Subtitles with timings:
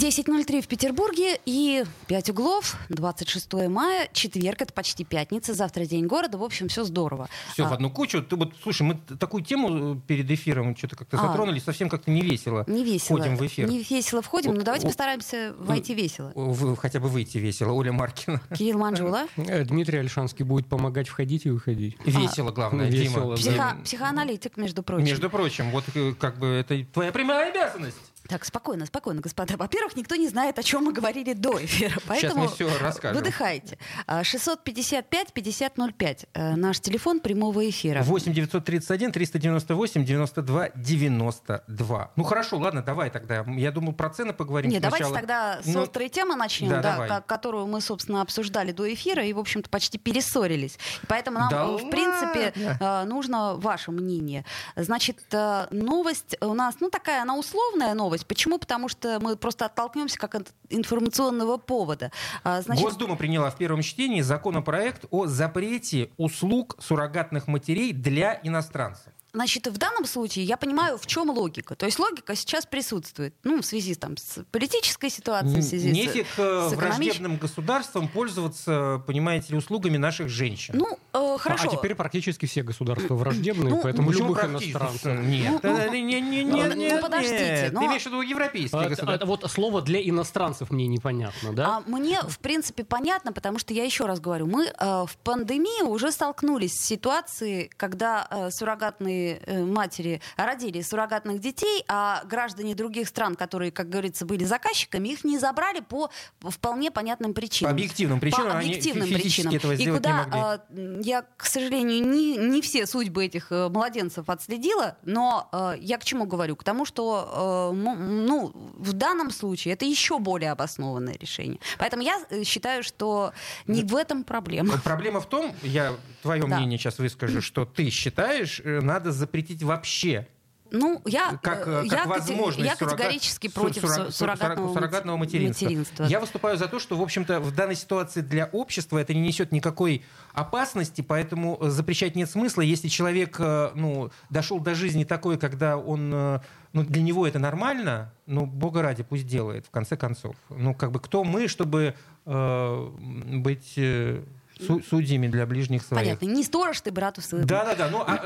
[0.00, 6.36] 10.03 в Петербурге и 5 углов, 26 мая, четверг, это почти пятница, завтра день города,
[6.36, 7.28] в общем, все здорово.
[7.54, 8.22] Все А, в одну кучу.
[8.22, 11.26] Ты вот, слушай, мы такую тему э, перед эфиром что-то как-то А.
[11.28, 12.64] затронули, совсем как-то не весело.
[12.66, 13.18] Не весело.
[13.18, 13.68] Ходим в эфир.
[13.70, 16.30] Не весело входим, но давайте постараемся войти весело.
[16.34, 17.72] В- хотя бы выйти весело.
[17.72, 18.42] Оля Маркина.
[18.56, 21.96] Кирилл Манжула, Э, Дмитрий Альшанский будет помогать входить и выходить.
[22.04, 23.56] Весело, главное, весело, Дима.
[23.56, 23.76] да.
[23.82, 25.06] психоаналитик, между прочим.
[25.06, 27.96] Между прочим, вот э, как бы это твоя прямая обязанность.
[28.28, 29.56] Так, спокойно, спокойно, господа.
[29.56, 33.16] Во-первых, никто не знает, о чем мы говорили до эфира, поэтому мы всё расскажем.
[33.18, 33.78] выдыхайте.
[34.06, 38.02] А, 655-5005, э, наш телефон прямого эфира.
[38.02, 42.10] 8 931 398 92 92.
[42.16, 43.44] Ну хорошо, ладно, давай тогда.
[43.48, 45.20] Я думал, про цены поговорим Нет, давайте сначала.
[45.20, 49.24] тогда с Ну, острой темы начнем, да, да, ко- которую мы, собственно, обсуждали до эфира
[49.24, 50.78] и, в общем-то, почти перессорились.
[51.02, 54.44] И поэтому нам, Да э, в принципе, э, нужно ваше мнение.
[54.76, 58.15] Значит, э, новость у нас, ну, такая, она условная новость.
[58.24, 58.58] Почему?
[58.58, 62.10] Потому что мы просто оттолкнемся как от информационного повода.
[62.44, 69.12] А, Значит, Госдума приняла в первом чтении законопроект о запрете услуг суррогатных матерей для иностранцев.
[69.36, 71.74] Значит, в данном случае я понимаю, в чем логика.
[71.76, 75.94] То есть логика сейчас присутствует, ну, в связи там, с политической ситуацией, в связи с-
[75.94, 80.74] Нефиг э, с экономич- враждебным государством пользоваться, понимаете ли, услугами наших женщин.
[80.78, 81.68] Ну, э, хорошо.
[81.68, 85.20] А теперь практически все государства враждебные, Ну, поэтому Почему любых иностранцев.
[85.20, 88.06] Нет, Ну, ну, не, не, не, ну, не, ну, нет, подождите, но- Ты имеешь в
[88.06, 89.22] виду европейские А, государства?
[89.22, 91.76] а, вот слово для иностранцев мне непонятно, да?
[91.76, 95.82] А мне, в принципе, понятно, потому что я еще раз говорю, мы э, в пандемии
[95.82, 103.08] уже столкнулись с ситуацией, когда э, суррогатные э, матери родили суррогатных детей, а граждане других
[103.08, 106.10] стран, которые, как говорится, были заказчиками, их не забрали по
[106.40, 107.70] вполне понятным причинам.
[107.70, 109.54] По объективным причинам, По объективным причинам.
[109.54, 114.96] этого И куда, э, я, к сожалению, не, не все судьбы этих э, младенцев отследила,
[115.02, 116.56] но э, я к чему говорю?
[116.56, 121.58] К тому, что ну, в данном случае это еще более обоснованное решение.
[121.78, 123.32] Поэтому я считаю, что
[123.66, 124.78] не в этом проблема.
[124.84, 126.56] Проблема в том, я твое Да.
[126.56, 130.26] мнение сейчас выскажу, что ты считаешь, надо запретить вообще
[130.72, 134.06] Ну, я, как, э, э, я, как кате- возможность я суррога- категорически су- против суррог-
[134.06, 135.64] су- суррогатного, суррогатного материнства.
[135.66, 136.04] материнства.
[136.06, 139.52] Я выступаю за то, что, в общем-то, в данной ситуации для общества это не несет
[139.52, 140.02] никакой
[140.34, 142.62] опасности, поэтому э, запрещать нет смысла.
[142.62, 146.40] Если человек э, ну, дошел до жизни такой, когда он, э,
[146.72, 150.34] ну, для него это нормально, ну, бога ради, пусть делает, в конце концов.
[150.50, 151.94] Ну, как бы, кто мы, чтобы
[152.26, 152.88] э,
[153.34, 154.20] быть э,
[154.64, 156.02] су- судьями для ближних своих?
[156.04, 156.26] Понятно.
[156.26, 157.46] Не сторож ты брату своему.
[157.46, 157.88] Да, да, да.
[157.90, 158.20] Ну, а,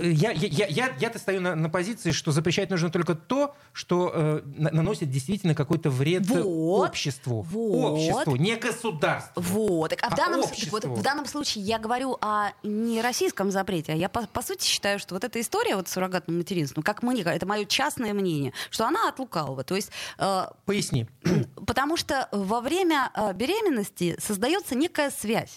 [0.00, 4.10] э, я, я, я, я-то стою на, на позиции, что запрещать нужно только то, что
[4.14, 6.88] э, на- наносит действительно какой-то вред Вот.
[6.88, 7.42] обществу.
[7.42, 7.92] Вот.
[7.98, 9.42] Обществу, не государству.
[9.42, 9.90] Вот.
[9.90, 10.70] Так, а в, А данном, обществу?
[10.70, 14.64] вот в данном случае я говорю о не российском запрете, а я по, по сути
[14.64, 18.52] считаю, что вот эта история вот с суррогатным материнством, как мне, это мое частное мнение,
[18.70, 19.64] что она от лукавого.
[19.64, 21.06] То есть э, Поясни.
[21.66, 25.47] Потому что во время э, беременности создается некая связь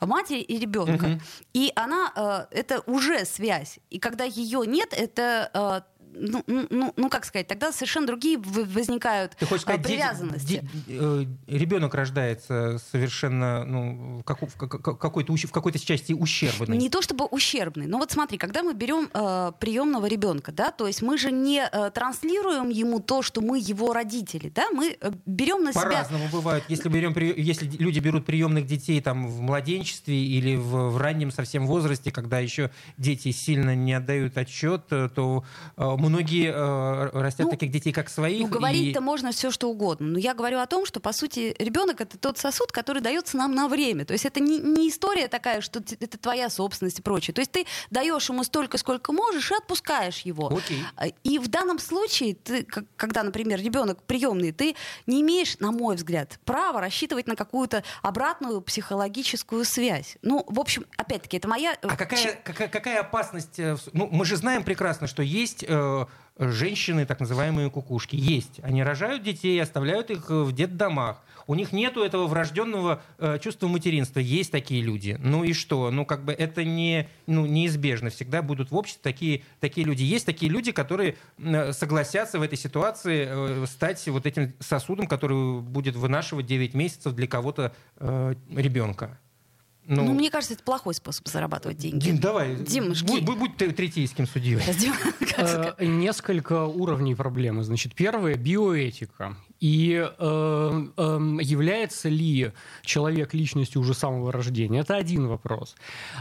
[0.00, 1.06] матери и ребенка.
[1.06, 1.20] Мгм.
[1.52, 3.78] И она, э, это уже связь.
[3.90, 5.80] И когда ее нет, это, э,
[6.14, 10.68] ну, ну, ну, как сказать, тогда совершенно другие возникают Ты хочешь сказать, дети- привязанности.
[10.86, 16.12] де- э, ребенок рождается совершенно ну, в, како- в ка- ка- какой-то, в какой-то части
[16.12, 16.76] ущербный.
[16.76, 20.86] Не то чтобы ущербный, но вот смотри, когда мы берем э, приемного ребенка, да, то
[20.86, 25.12] есть мы же не э, транслируем ему то, что мы его родители, да, мы э,
[25.26, 26.64] берем на себя По-разному бывает.
[26.68, 31.66] Если, берем, если люди берут приемных детей там, в младенчестве или в, в раннем совсем
[31.66, 35.44] возрасте, когда еще дети сильно не отдают отчет, э, то
[35.76, 38.40] э, многие э, растят Ну, таких детей как своих.
[38.42, 40.06] Ну, и- говорить-то можно все что угодно.
[40.08, 43.54] Но я говорю о том, что, по сути, ребенок это тот сосуд, который дается нам
[43.54, 44.04] на время.
[44.04, 47.34] То есть это не, не история такая, что это твоя собственность и прочее.
[47.34, 50.48] То есть ты даешь ему столько, сколько можешь, и отпускаешь его.
[50.48, 50.82] Окей.
[50.96, 52.64] А, И в данном случае, ты,
[52.96, 54.74] когда, например, ребенок приемный, ты
[55.06, 60.16] не имеешь, на мой взгляд, права рассчитывать на какую-то обратную психологическую связь.
[60.22, 61.72] Ну, в общем, опять-таки, это моя...
[61.72, 63.58] э, А какая, какая, какая опасность?
[63.58, 65.66] э, Ну, мы же знаем прекрасно, что есть э,
[66.38, 68.16] женщины, так называемые кукушки.
[68.16, 68.60] Есть.
[68.62, 71.22] Они рожают детей, оставляют их э, в детдомах.
[71.46, 74.20] У них нету этого врожденного э, чувства материнства.
[74.20, 75.18] Есть такие люди.
[75.22, 75.90] Ну и что?
[75.90, 78.10] Ну, как бы это не, ну, неизбежно.
[78.10, 80.02] Всегда будут в обществе такие, такие люди.
[80.02, 85.60] Есть такие люди, которые э, согласятся в этой ситуации э, стать вот этим сосудом, который
[85.60, 89.18] будет вынашивать 9 месяцев для кого-то э, ребенка.
[89.86, 92.04] Ну, ну, мне кажется, это плохой способ зарабатывать деньги.
[92.04, 92.54] Дим, давай.
[92.54, 93.04] Димушки.
[93.04, 94.60] Будь, будь, будь ты третейским судьей.
[95.36, 97.64] Э, несколько уровней проблемы.
[97.64, 99.36] Значит, первое– биоэтика.
[99.62, 102.50] И э, э, является ли
[102.82, 104.80] человек личностью уже с самого рождения?
[104.80, 105.76] Это один вопрос.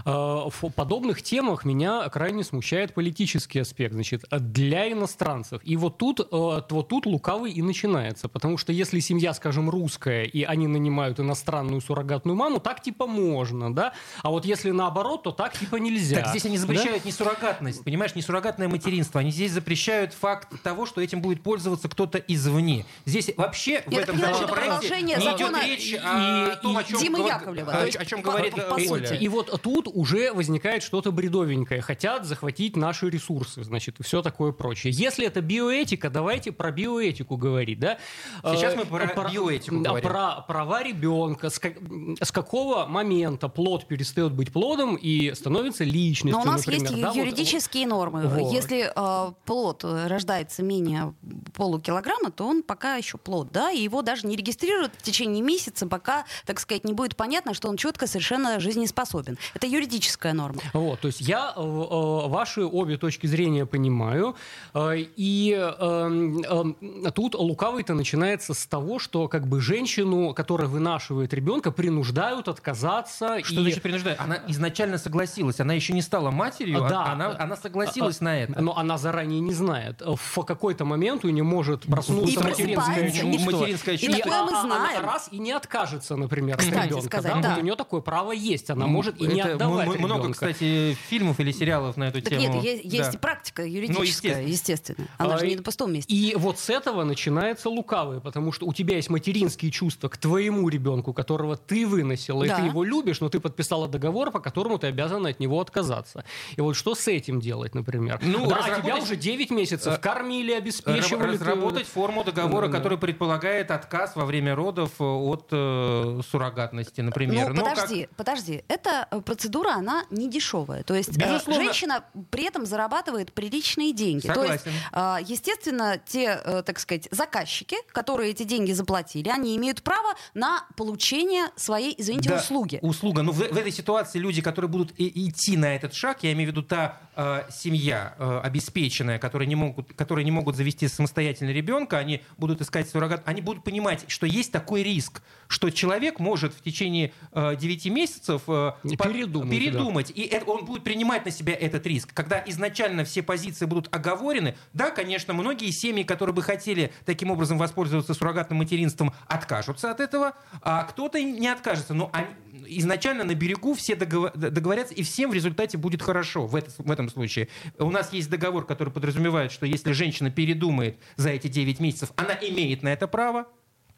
[0.05, 3.93] Э, в подобных темах меня крайне смущает политический аспект.
[3.93, 5.59] Значит, для иностранцев.
[5.63, 8.29] И вот тут, э, вот тут лукавый и начинается.
[8.29, 13.50] Потому что если семья, скажем, русская, и они нанимают иностранную суррогатную маму, так типа можно,
[13.51, 13.93] да?
[14.23, 16.17] А вот если наоборот, то так типа нельзя.
[16.17, 17.05] Так здесь они запрещают да?
[17.05, 19.21] не суррогатность, понимаешь, не суррогатное материнство.
[19.21, 22.85] Они здесь запрещают факт того, что этим будет пользоваться кто-то извне.
[23.05, 27.71] Здесь вообще в этом законопроекте не идет речь о том, о чем, Димы Яковлева.
[27.71, 29.15] О, о чем говорит по, по Оля.
[29.15, 31.81] И вот тут уже возникает что-то бредовенькое.
[31.81, 34.93] Хотят захватить наши ресурсы, значит, и все такое прочее.
[34.93, 37.97] Если это биоэтика, давайте про биоэтику говорить, да?
[38.43, 40.09] Сейчас мы про, про биоэтику говорим.
[40.09, 41.73] Про права ребенка, с, как,
[42.21, 47.01] с какого момента плод перестает быть плодом и становится личностью, Но у нас например, есть
[47.01, 47.11] да?
[47.11, 48.27] юридические вот, нормы.
[48.27, 48.51] Вот.
[48.51, 51.13] Если э, плод рождается менее
[51.55, 55.87] полукилограмма, то он пока еще плод, да, и его даже не регистрируют в течение месяца,
[55.87, 59.37] пока, так сказать, не будет понятно, что он четко совершенно жизнеспособен.
[59.53, 60.61] Это юридическая норма.
[60.73, 64.35] Вот, то есть я э, э ваши обе точки зрения понимаю,
[64.73, 66.73] э, и э,
[67.05, 73.30] э, тут лукавый-то начинается с того, что как бы женщину, которая вынашивает ребенка, принуждают отказаться.
[73.39, 73.63] Что и...
[73.63, 74.19] значит принуждают?
[74.19, 77.03] Она изначально согласилась, она еще не стала матерью, да.
[77.03, 78.61] А она, она согласилась а, на это.
[78.61, 80.01] Но она заранее не знает.
[80.01, 83.51] В какой-то момент у нее может проснуться и материнское чувство.
[83.51, 84.17] Материнское чувство.
[84.17, 84.99] И такое мы знаем.
[84.99, 87.05] Она раз и не откажется, например, Кстати, от ребенка.
[87.05, 87.41] сказать, да?
[87.41, 87.49] да.
[87.49, 88.69] Вот у нее такое право есть.
[88.69, 90.31] Она может и не отдавать Много, ребенка.
[90.33, 92.55] кстати, фильмов или сериалов на эту так тему.
[92.55, 93.19] Нет, есть, есть да.
[93.19, 94.47] практика юридическая, ну, естественно.
[94.47, 95.07] естественно.
[95.17, 96.13] Она а, же не на пустом месте.
[96.13, 100.67] И вот с этого начинается лукавое, потому что у тебя есть материнские чувства к твоему
[100.69, 102.57] ребенку, которого ты выносила, да.
[102.57, 106.25] и ты его любишь, но ты подписала договор, по которому ты обязана от него отказаться.
[106.55, 108.19] И вот что с этим делать, например?
[108.21, 111.33] Ну, да, а тебя уже 9 месяцев э, кормили, обеспечивали.
[111.33, 111.91] Разработать ты...
[111.91, 112.77] форму договора, да.
[112.77, 117.53] который предполагает отказ во время родов от э, суррогатности, например.
[117.53, 118.15] Ну, подожди, как...
[118.15, 118.63] подожди.
[118.67, 120.83] Эта э, процедура, она не дешевая.
[120.83, 121.63] То есть э, Безусловно.
[121.63, 124.25] женщина при этом зарабатывает приличные деньги.
[124.25, 124.59] Согласен.
[124.63, 129.83] То есть, э, естественно, те, э, так сказать, заказчики, которые эти деньги заплатили, они имеют
[129.83, 132.79] право на получение своей, извините, да, услуги.
[133.11, 133.23] Услуга.
[133.23, 136.49] Ну, в, в этой ситуации люди, которые будут и, идти на этот шаг, я имею
[136.49, 141.49] в виду та э, семья э, обеспеченная, которая не могут, которые не могут завести самостоятельно
[141.49, 146.53] ребенка, они будут искать суррогат, они будут понимать, что есть такой риск, что человек может
[146.53, 150.13] в течение э, 9 месяцев э, передумать, передумать да.
[150.15, 152.13] и это, он будет принимать на себя этот риск.
[152.13, 157.57] Когда изначально все позиции будут оговорены, да, конечно, многие семьи, которые бы хотели таким образом
[157.57, 161.93] воспользоваться суррогатным материнством, откажутся от этого, а кто-то не откажется.
[161.93, 162.27] Но они,
[162.67, 167.09] изначально на берегу все договорятся, и всем в результате будет хорошо в, это, в этом
[167.09, 167.47] случае.
[167.77, 172.33] У нас есть договор, который подразумевает, что если женщина передумает за эти 9 месяцев, она
[172.41, 173.47] имеет на это право.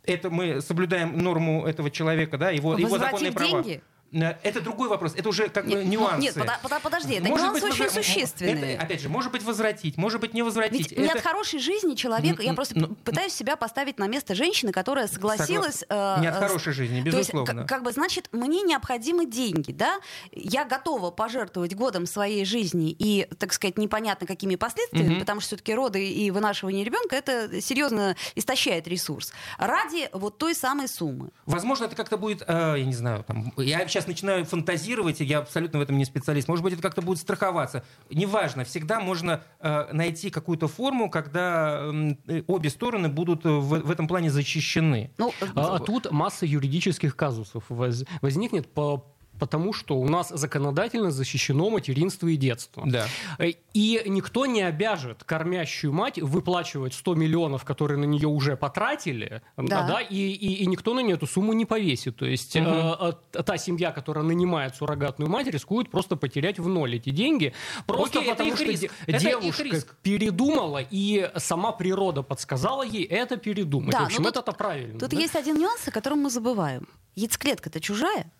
[0.05, 3.63] Это мы соблюдаем норму этого человека, да, его, его законные права.
[3.63, 3.81] деньги?
[3.81, 5.13] Э, это другой вопрос.
[5.15, 6.21] Это уже как бы нюансы.
[6.21, 8.03] Нет, под, подожди, это может нюансы быть, очень возра...
[8.03, 8.75] существенные.
[8.75, 10.79] Это, опять же, может быть возвратить, может быть не возвратить.
[10.79, 11.01] Ведь это...
[11.01, 12.41] не от хорошей жизни человека.
[12.43, 15.83] Я просто ну, пытаюсь себя поставить на место женщины, которая согласилась.
[15.89, 17.45] Э, не от хорошей жизни, безусловно.
[17.45, 19.99] То есть, как бы, значит, мне необходимы деньги, да?
[20.31, 25.49] Я готова пожертвовать годом своей жизни и, так сказать, непонятно какими последствиями, mm потому что
[25.49, 29.31] все-таки роды и вынашивание ребенка это серьезно истощает ресурс.
[29.57, 31.29] Ради вот той самой суммы.
[31.45, 35.25] Возможно, это как-то будет, э, я не знаю, там, я сейчас сейчас начинаю фантазировать, и
[35.25, 36.47] я абсолютно в этом не специалист.
[36.47, 37.83] Может быть, это как-то будет страховаться.
[38.09, 41.81] Неважно, всегда можно э, найти какую-то форму, когда
[42.27, 45.11] э, обе стороны будут в, в этом плане защищены.
[45.17, 51.11] Ну, а, а тут масса юридических казусов воз, возникнет по потому что у нас законодательно
[51.11, 52.83] защищено материнство и детство.
[52.85, 53.07] Да.
[53.39, 59.41] Э, и никто не обяжет кормящую мать выплачивать 100 миллионов, которые на нее уже потратили,
[59.57, 59.87] да.
[59.87, 62.17] Да, и, и, и никто на нее эту сумму не повесит.
[62.17, 62.65] То есть угу.
[62.65, 67.53] э, э, та семья, которая нанимает суррогатную мать, рискует просто потерять в ноль эти деньги,
[67.85, 68.91] просто Окей, потому что риск.
[69.07, 73.91] девушка передумала, и сама природа подсказала ей это передумать.
[73.91, 74.99] Да, в общем, это, это правильно.
[74.99, 75.17] Тут да?
[75.17, 76.87] есть один нюанс, о котором мы забываем.
[77.15, 78.31] Яйцеклетка-то чужая.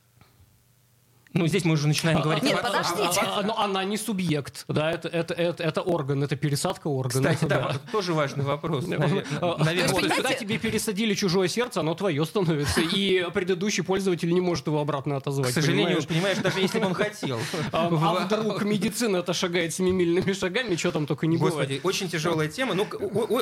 [1.33, 2.43] Ну, здесь мы уже начинаем говорить...
[2.43, 3.21] Нет, о- подождите.
[3.21, 7.33] А- а- но она не субъект, да, это, это, это, это орган, это пересадка органа.
[7.33, 8.85] Кстати, да, тоже важный вопрос.
[8.87, 14.41] Наверное, А, есть, когда тебе пересадили чужое сердце, оно твое становится, и предыдущий пользователь не
[14.41, 15.53] может его обратно К отозвать.
[15.53, 16.37] сожалению, понимаешь?
[16.37, 17.39] даже если бы он хотел.
[17.71, 21.81] А, а вдруг медицина это шагает семимильными шагами, что там только не Господи, бывает.
[21.85, 22.75] очень тяжелая тема.
[22.75, 22.85] Ну,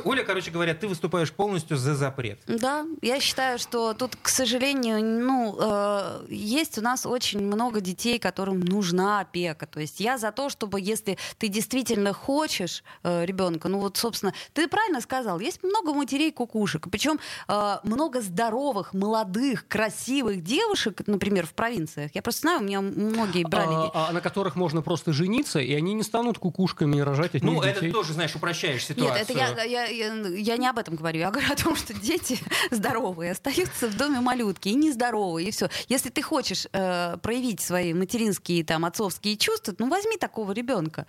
[0.05, 2.39] Оля, короче говоря, ты выступаешь полностью за запрет.
[2.47, 8.19] Да, я считаю, что тут, к сожалению, ну, э, есть у нас очень много детей,
[8.19, 9.65] которым нужна опека.
[9.67, 14.33] То есть я за то, чтобы если ты действительно хочешь э, ребенка, ну вот, собственно,
[14.53, 21.45] ты правильно сказал, есть много матерей кукушек, причем э, много здоровых, молодых, красивых девушек, например,
[21.45, 22.11] в провинциях.
[22.13, 23.73] Я просто знаю, у меня многие брали...
[23.93, 27.43] А, а на которых можно просто жениться, и они не станут кукушками и рожать от
[27.43, 27.91] Ну, них это детей.
[27.91, 29.21] тоже, знаешь, упрощаешь Нет, ситуацию.
[29.21, 31.19] это я, я, я, я не об этом говорю.
[31.19, 32.39] Я говорю о том, что дети
[32.71, 35.69] здоровые остаются в доме малютки и нездоровые, и все.
[35.87, 41.07] Если ты хочешь э, проявить свои материнские, там, отцовские чувства, ну возьми такого ребенка.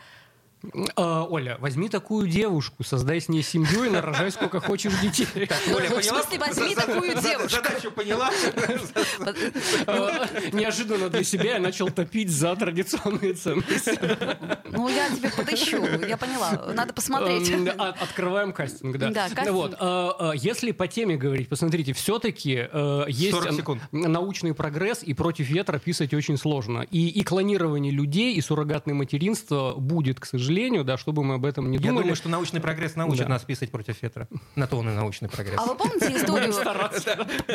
[0.97, 5.26] А, Оля, возьми такую девушку, создай с ней семью и нарожай сколько хочешь детей.
[5.37, 6.23] Оля, Ну, в поняла?
[6.23, 7.49] смысле, возьми такую девушку.
[7.49, 8.31] Задачу поняла?
[9.87, 13.99] А, Неожиданно для себя я начал топить за традиционные ценности.
[14.71, 16.66] Ну, я тебе подыщу, я поняла.
[16.75, 17.52] Надо посмотреть.
[17.78, 19.11] Открываем кастинг, да.
[19.11, 19.50] Да, кастинг.
[19.54, 22.69] Вот, а, а, если по теме говорить, посмотрите, все-таки
[23.09, 23.83] есть 40 н- секунд.
[23.92, 26.87] научный прогресс, и против ветра писать очень сложно.
[26.90, 30.51] И, и клонирование людей, и суррогатное материнство будет, к сожалению,
[30.85, 32.02] да, чтобы мы об этом не Я думали.
[32.02, 33.28] думаю, что научный прогресс научит Да.
[33.28, 34.28] нас писать против ветра.
[34.54, 35.59] На то он и научный прогресс.
[35.59, 36.52] А вы помните историю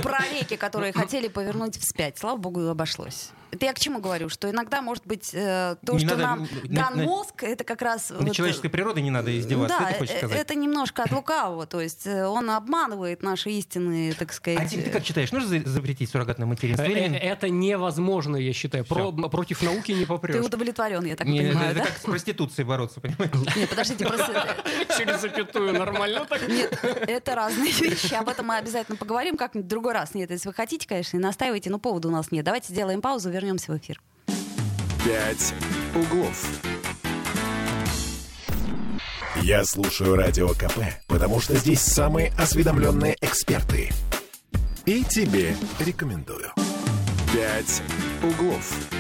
[0.04, 2.18] про реки, которые хотели повернуть вспять?
[2.18, 3.30] Слава богу, обошлось.
[3.50, 4.28] Это я к чему говорю?
[4.28, 7.64] Что иногда, может быть, э, то, Не что надо нам на- дан на- мозг, это
[7.64, 8.10] как раз...
[8.10, 10.38] Над вот, э, человеческой природой не надо издеваться, да, ты хочешь э, сказать?
[10.38, 14.60] это немножко от лукавого, то есть он обманывает наши истинные, так сказать...
[14.60, 16.84] А ты, ты как считаешь, нужно за- запретить суррогатное материнство?
[16.84, 17.16] Или?
[17.16, 18.84] Это невозможно, я считаю.
[18.84, 20.46] Про- против науки не Ты попрешь.
[20.46, 21.86] удовлетворен, я так Не, понимаю, это да?
[21.86, 23.56] как с проституцией бороться, понимаешь?
[23.56, 24.58] Нет, подождите, просто...
[24.98, 26.48] Через запятую нормально так.
[26.48, 28.14] Нет, это разные вещи.
[28.14, 30.14] Об этом мы обязательно поговорим как-нибудь в другой раз.
[30.14, 32.46] Нет, если вы хотите, конечно, и настаивайте, но повода у нас нет.
[32.46, 34.02] Давайте сделаем паузу, вернемся в эфир.
[35.06, 35.54] «Пять
[35.96, 36.46] углов».
[39.42, 43.92] Я слушаю Радио КП, потому что здесь самые осведомленные эксперты.
[44.86, 46.52] И тебе рекомендую.
[47.32, 47.82] «Пять
[48.24, 48.97] углов».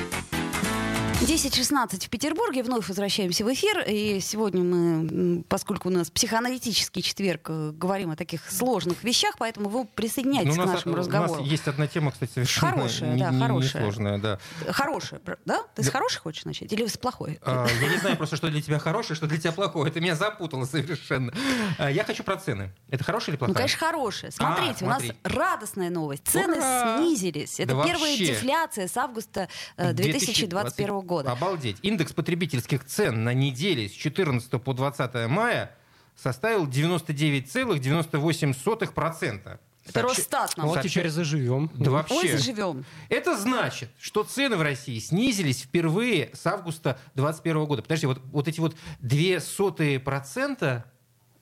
[1.21, 2.62] 10.16 в Петербурге.
[2.62, 3.83] Вновь возвращаемся в эфир.
[3.88, 9.67] И сегодня мы, поскольку у нас психоаналитический четверг, э, говорим о таких сложных вещах, поэтому
[9.67, 11.41] вы присоединяйтесь Ну, к у, нас, нашему у разговору.
[11.41, 13.81] нас есть одна тема, кстати, совершенно Хорошая, не- да, не- хорошая.
[13.81, 14.39] несложная, да.
[14.71, 15.63] Хорошая, да?
[15.74, 16.71] Ты с хорошей хочешь начать?
[16.71, 17.39] Или с плохой?
[17.41, 19.89] А, Я не знаю просто, что для тебя хорошее, что для тебя плохое.
[19.89, 21.33] Это меня запутало совершенно.
[21.79, 22.71] А, Я хочу про цены.
[22.91, 23.53] Это хорошая или плохая?
[23.53, 24.29] Ну, конечно, хорошая.
[24.31, 26.27] Смотрите, у нас радостная новость.
[26.27, 26.97] Цены Ура!
[27.00, 27.59] снизились.
[27.59, 28.27] Это Да первая вообще.
[28.27, 31.06] дефляция с августа э, 2021 года.
[31.31, 31.77] Обалдеть.
[31.81, 35.75] Индекс потребительских цен на неделе с 14 по 20 мая
[36.15, 39.59] составил 99,98%.
[39.87, 40.67] Это Росстат нам.
[40.67, 41.71] Вот теперь заживем.
[41.73, 42.15] Да вообще.
[42.15, 42.85] Ой, заживем.
[43.09, 47.81] Это значит, что цены в России снизились впервые с августа 2021 года.
[47.83, 50.85] Подожди, вот, вот эти вот две сотые процента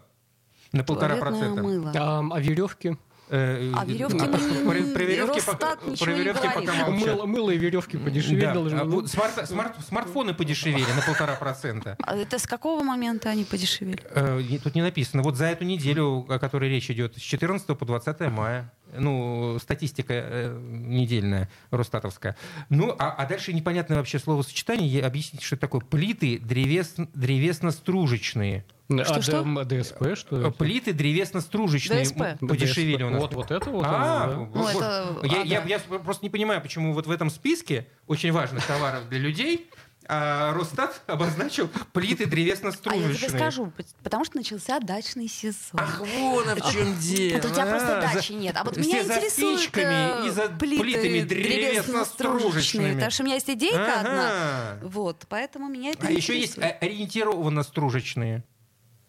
[0.71, 1.63] На полтора Туалетное процента.
[1.63, 1.91] мыло.
[1.95, 2.97] А, а веревки?
[3.33, 6.59] Э, А веревки а, мы- про- про веревки Росстат пока- ничего про не веревки пока
[6.73, 6.89] молчат.
[6.89, 8.53] Мыло, мыло и веревки подешеветь Да.
[8.53, 8.77] должны.
[8.77, 11.95] А вот смарт- смарт- смартфоны подешевели на полтора процента.
[12.03, 13.99] А Это с какого момента они подешевели?
[14.13, 15.23] Э, Тут не написано.
[15.23, 18.69] Вот за эту неделю, о которой речь идет, с 14 по 20 мая.
[18.97, 22.35] Ну, статистика э, недельная, Росстатовская.
[22.69, 24.87] Ну, а, а дальше непонятное вообще словосочетание.
[24.87, 25.81] Я- Объясните, что это такое.
[25.81, 28.65] Плиты древес, древесно-стружечные.
[28.89, 29.41] А Что-что?
[29.43, 30.51] ДМ- ДСП, что Э, это?
[30.51, 32.39] Плиты древесно-стружечные ДСП.
[32.45, 33.21] подешевели у нас.
[33.21, 33.85] Вот, вот это вот.
[33.87, 34.59] А, оно, да.
[34.59, 35.67] Ну, это- я, а, я- да.
[35.67, 39.69] я просто не понимаю, почему вот в этом списке очень важных товаров для людей
[40.07, 43.15] а Росстат обозначил плиты А я древесно-стружечные.
[43.15, 43.71] тебе скажу,
[44.03, 45.73] потому что начался дачный сезон.
[45.73, 47.37] Ах, вон в чем дело.
[47.37, 48.55] Вот у тебя просто А, дачи нет.
[48.57, 52.93] А вот меня спичками э, и за плитами древесно-стружечными.
[52.95, 54.77] Потому что у меня есть идейка одна.
[54.81, 58.43] Вот, поэтому меня это А еще есть э, ориентированно-стружечные.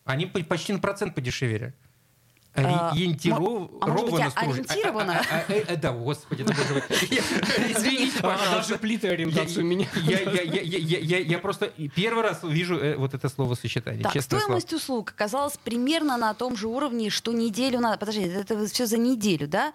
[0.05, 1.75] Они по- почти на процент подешевели.
[2.55, 5.23] А, Ориентированно а может быть, я ориентирована?
[5.81, 6.83] Да, господи, да, боже мой.
[6.91, 8.79] Извините, А, даже пожалуйста.
[8.79, 9.87] плиты ориентацию меня.
[10.05, 14.03] Я, просто первый раз вижу э, вот это словосочетание.
[14.03, 18.01] Так, стоимость услуг оказалась примерно на том же уровне, что неделю назад.
[18.01, 19.73] Подожди, это все за неделю, да?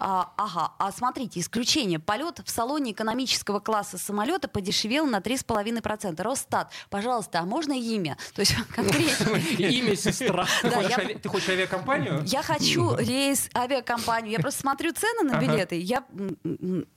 [0.00, 1.98] А, ага, а смотрите, исключение.
[1.98, 6.20] Полет в салоне экономического класса самолета подешевел на 3,5%.
[6.22, 8.16] Росстат, пожалуйста, а можно имя?
[8.34, 9.36] То есть конкретно.
[9.58, 10.46] Имя сестра.
[10.62, 12.22] Ты, Да, хочешь я- ави- ты хочешь авиакомпанию?
[12.26, 14.32] Я хочу рейс, авиакомпанию.
[14.32, 15.78] Я просто смотрю цены на билеты.
[15.80, 16.04] Я,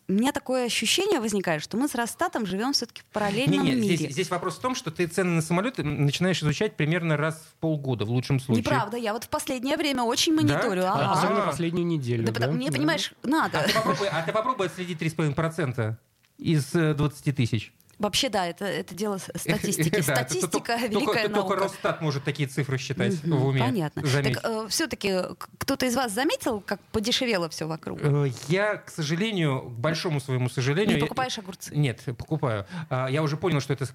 [0.10, 3.82] у меня такое ощущение возникает, что мы с Росстатом живем все-таки в параллельном Не, не,
[3.82, 3.96] мире.
[3.98, 7.60] здесь, здесь вопрос в том, что ты цены на самолеты начинаешь изучать примерно раз в
[7.60, 8.64] полгода, в лучшем случае.
[8.64, 10.82] Неправда, я вот в последнее время очень мониторю.
[10.82, 10.94] Да?
[10.94, 11.12] ага.
[11.20, 11.48] Особенно А.
[11.48, 12.26] последнюю неделю.
[12.26, 13.60] Да, потому- мне, понимаешь, надо.
[13.60, 15.98] А ты попробуй, а ты попробуй отследить 3,5%
[16.38, 17.74] из э, 20 тысяч.
[18.00, 20.02] Вообще, да, это, это дело статистики.
[20.02, 21.48] Статистика великая только, наука.
[21.48, 23.62] Только Росстат может такие цифры считать в уме.
[23.62, 24.02] Понятно.
[24.02, 25.14] Так все-таки
[25.58, 28.00] кто-то из вас заметил, как подешевело все вокруг?
[28.02, 30.96] Э, Я, к сожалению, к большому своему сожалению...
[30.96, 31.76] Не покупаешь огурцы?
[31.76, 32.66] Нет, покупаю.
[32.90, 33.88] А, Я уже понял, что это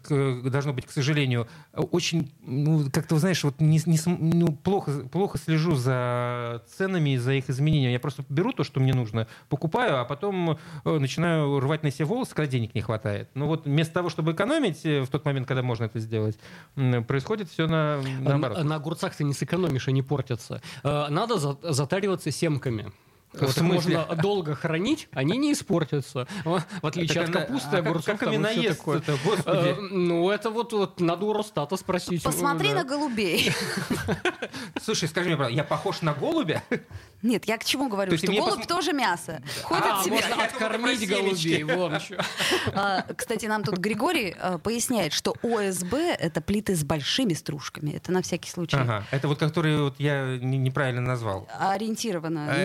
[0.50, 5.74] должно быть, к сожалению, очень, ну, как-то, знаешь, вот не, не ну, плохо, плохо слежу
[5.74, 7.92] за ценами и за их изменениями.
[7.92, 12.04] Я просто беру то, что мне нужно, покупаю, а потом э, начинаю рвать на себе
[12.04, 13.30] волосы, когда денег не хватает.
[13.34, 16.38] Ну вот вместо того, чтобы экономить э, в тот момент, когда можно это сделать,
[17.06, 18.58] происходит все на, наоборот.
[18.58, 20.60] На, на огурцах ты не сэкономишь, они портятся.
[20.82, 22.92] Э, Надо за- затариваться семками.
[23.32, 23.96] В Вот их смысле?
[23.98, 26.26] можно долго хранить, они не испортятся.
[26.44, 28.98] В отличие Так от капусты, а как- огурцов как там и такое.
[28.98, 29.74] это, Э?
[29.80, 32.22] Ну, это вот, вот надо у Росстата спросить.
[32.22, 32.76] Посмотри Да.
[32.76, 33.50] на голубей.
[34.82, 36.62] Слушай, скажи мне, правда, я похож на голубя?
[37.22, 39.40] Нет, я к чему говорю, То есть что голубь тоже мясо.
[39.62, 40.14] Ходит А, себе.
[40.16, 41.62] можно откормить голубей.
[41.62, 42.16] Вон что.
[42.74, 47.92] А, Кстати, нам тут Григорий а, поясняет, что ОСБ— это плиты с большими стружками.
[47.92, 48.76] Это на всякий случай.
[48.76, 51.48] Ага, это вот которые вот я не- неправильно назвал.
[51.58, 52.48] Ориентировано.
[52.50, 52.64] Э,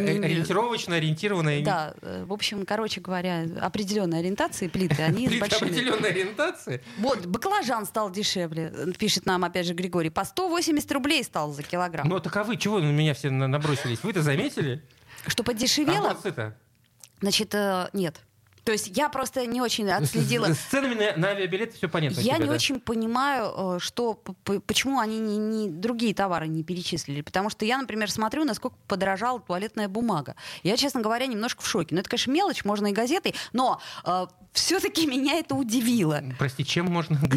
[0.62, 1.60] Ориентированно.
[1.60, 5.70] и- Да, э, в общем, короче говоря, определенной ориентации плиты, они большими.
[5.70, 6.82] определенной ориентации.
[6.98, 10.10] Вот, баклажан стал дешевле, э, пишет нам опять же Григорий.
[10.10, 12.08] По 180 рублей стал за килограмм.
[12.08, 14.00] Ну так а вы чего на меня все на- набросились?
[14.04, 14.84] Вы-то заметили?
[15.28, 16.12] Что подешевело?
[16.12, 16.56] Огурцы-то.
[17.22, 18.22] Значит, э, нет.
[18.68, 20.48] То есть я просто не очень отследила.
[20.48, 22.20] С, с ценами на, на авиабилеты все понятно.
[22.20, 22.56] Я тебя, не да?
[22.56, 27.22] очень понимаю, э, что, почему они не, не- другие товары не перечислили.
[27.22, 30.36] Потому что я, например, смотрю, насколько подорожала туалетная бумага.
[30.64, 31.96] Я, честно говоря, немножко в шоке.
[31.96, 33.80] Ну, это, конечно, мелочь, можно и газетой, но
[34.58, 36.24] все-таки меня это удивило.
[36.38, 37.20] Прости, чем можно?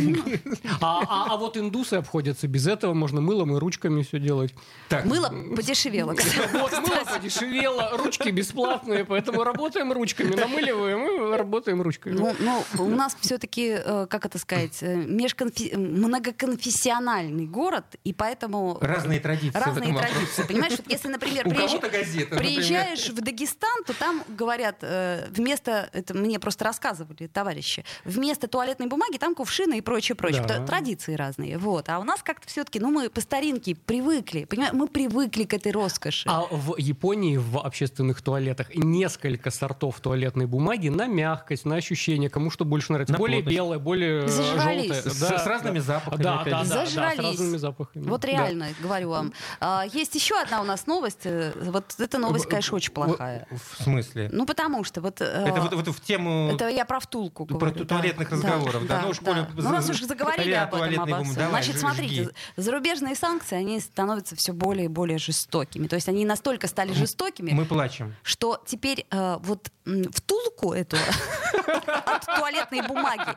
[0.80, 4.54] А, а- а вот индусы обходятся без этого, можно мылом и ручками все делать.
[4.88, 6.14] Так, Мыло подешевело.
[6.52, 12.14] Вот мыло подешевело, ручки бесплатные, поэтому работаем ручками, намыливаем и работаем ручками.
[12.14, 13.76] Ну, ну, у нас все-таки,
[14.08, 18.78] как это сказать, э, межконфи- многоконфессиональный город, и поэтому...
[18.80, 20.42] Разные традиции Разные традиции.
[20.46, 22.38] Понимаешь, вот если, например, приезж- газета, например.
[22.38, 28.86] приезжаешь в Дагестан, то там говорят, э, вместо, это мне просто рассказывали товарищи, вместо туалетной
[28.86, 30.44] бумаги там кувшины и прочее, прочее.
[30.46, 30.64] Да.
[30.64, 31.58] Традиции разные.
[31.58, 31.88] Вот.
[31.88, 34.44] А у нас как-то все-таки, ну, мы по старинке привыкли.
[34.44, 36.28] Понимаешь, мы привыкли к этой роскоши.
[36.28, 42.50] А в Японии в общественных туалетах несколько сортов туалетной бумаги на мягкость, на ощущение, кому
[42.50, 43.12] что больше нравится.
[43.12, 43.56] На более плотность.
[43.56, 44.92] белое, более Зажрались.
[44.94, 45.02] желтое.
[45.14, 47.18] С- с разными запахами, Да, опять да, да, да, Зажрались.
[47.18, 48.04] с разными запахами.
[48.08, 48.28] Вот Да.
[48.28, 49.32] реально, говорю вам.
[49.60, 51.26] А, есть еще одна у нас новость.
[51.56, 53.46] Вот эта новость, конечно, очень плохая.
[53.50, 54.28] В смысле?
[54.32, 55.20] Ну, потому что вот...
[55.20, 56.50] э, Это вот, вот в тему...
[56.54, 57.74] Это я про втулку Про говорю.
[57.74, 57.94] ту- да.
[57.96, 59.00] туалетных разговоров, да.
[59.02, 61.34] Ну уж коли Ну, раз уж заговорили за- об этом, обо всем.
[61.34, 62.28] давай, Значит, ж- смотрите, жги.
[62.56, 65.86] зарубежные санкции, они становятся все более и более жестокими.
[65.86, 68.14] То есть они настолько стали жестокими, Мы плачем.
[68.22, 69.70] что теперь э, вот
[70.12, 70.96] втулку эту
[71.66, 73.36] от туалетной бумаги.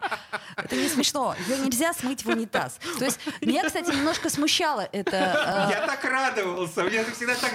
[0.56, 1.36] Это не смешно.
[1.48, 2.80] Ее нельзя смыть в унитаз.
[3.00, 5.68] То есть меня, кстати, немножко смущало это.
[5.70, 6.84] Э, я так радовался.
[6.84, 7.54] Мне всегда так...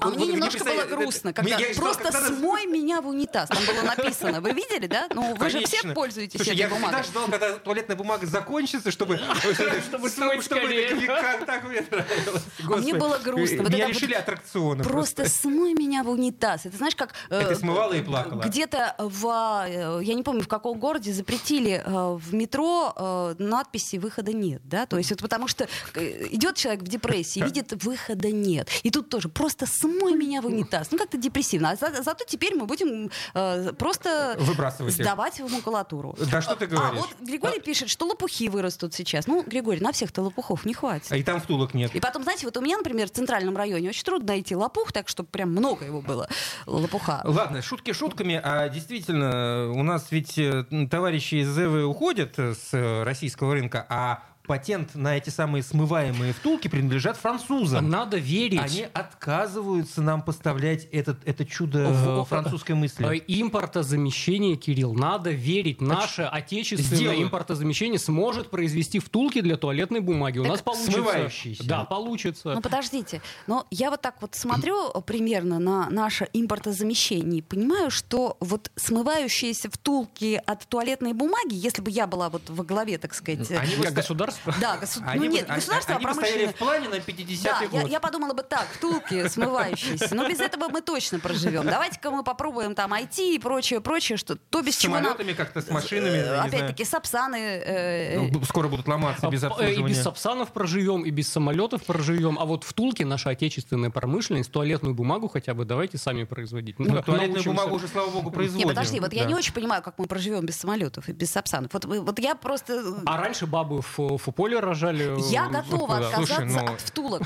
[0.00, 3.48] А мне немножко было грустно, когда просто смой меня в унитаз.
[3.48, 4.40] Там было написано.
[4.40, 5.06] Вы видели, да?
[5.10, 6.96] Ну, вы же все пользуетесь этой бумагой.
[6.96, 9.20] Я всегда ждал, когда туалетная бумага закончится, чтобы...
[9.88, 10.48] Чтобы смыть.
[10.48, 12.42] Так мне нравилось.
[12.62, 13.62] А мне было грустно.
[13.62, 14.82] Меня лишили аттракциона.
[14.84, 16.66] Просто смой меня в унитаз.
[16.66, 17.12] Это знаешь, как...
[17.30, 18.23] Э, ты смывала и плакала.
[18.30, 19.26] Где-то в...
[19.66, 24.62] Э, я не помню, в каком городе запретили э, в метро надписи «выхода нет».
[24.64, 24.86] Да?
[24.86, 28.68] То есть это потому что идет человек в депрессии, видит «выхода нет».
[28.82, 30.88] И тут тоже просто смой меня в унитаз.
[30.90, 31.70] Ну, как-то депрессивно.
[31.70, 33.10] А за, зато теперь мы будем
[33.78, 35.46] просто Выбрасывать сдавать их.
[35.46, 36.16] в макулатуру.
[36.30, 36.98] Да что ты говоришь?
[36.98, 37.62] А вот Григорий а...
[37.62, 39.26] пишет, что лопухи вырастут сейчас.
[39.26, 41.10] Ну, Григорий, на всех-то лопухов не хватит.
[41.10, 41.94] А и там втулок нет.
[41.94, 45.08] И потом, знаете, вот у меня, например, в центральном районе очень трудно найти лопух, так
[45.08, 46.28] что прям много его было,
[46.66, 47.20] лопуха.
[47.24, 53.54] Ладно, шутки шутками, а действительно, у нас ведь э, товарищи из ЗЭВы уходят с российского
[53.54, 57.88] рынка, а патент на эти самые смываемые втулки принадлежат французам.
[57.88, 58.60] Надо верить.
[58.60, 63.06] Они отказываются нам поставлять этот, это чудо в, французской мысли.
[63.06, 65.80] Э, импортозамещение, Кирилл, надо верить.
[65.80, 67.22] Наше отечественное Сделаю.
[67.22, 70.38] импортозамещение сможет произвести втулки для туалетной бумаги.
[70.38, 70.92] Так У нас получится.
[70.92, 71.64] Смывающиеся.
[71.66, 72.54] Да, получится.
[72.54, 78.36] Ну подождите, но я вот так вот смотрю примерно на наше импортозамещение и понимаю, что
[78.40, 83.50] вот смывающиеся втулки от туалетной бумаги, если бы я была вот во главе, так сказать...
[83.50, 84.54] Они я государство государство?
[84.60, 85.00] Да, госу...
[85.06, 86.48] они ну нет, бы, государство, они, а промышленное.
[86.48, 87.82] в плане на 50-й да, год.
[87.82, 90.14] Я, я подумала бы так, втулки смывающиеся.
[90.14, 91.64] Но без этого мы точно проживем.
[91.64, 95.36] Давайте-ка мы попробуем там IT и прочее, прочее, что то без с чего самолетами нам...
[95.36, 96.16] как-то, с машинами.
[96.16, 97.36] Э, опять-таки, сапсаны.
[97.36, 98.28] Э...
[98.30, 99.86] Ну, скоро будут ломаться без обслуживания.
[99.86, 102.38] И без сапсанов проживем, и без самолетов проживем.
[102.38, 106.78] А вот втулки наша отечественная промышленность, туалетную бумагу хотя бы давайте сами производить.
[106.78, 108.66] Ну, туалетную бумагу уже, слава богу, производим.
[108.66, 109.16] Нет, подожди, вот да.
[109.16, 111.72] я не очень понимаю, как мы проживем без самолетов и без сапсанов.
[111.72, 113.02] Вот, вот я просто...
[113.06, 116.72] А раньше бабы в, в поле рожали я готова отказаться Слушай, ну...
[116.74, 117.22] от втулок.